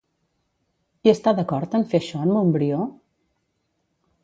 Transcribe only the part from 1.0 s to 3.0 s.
Hi està d'acord en fer això, en Montbrió?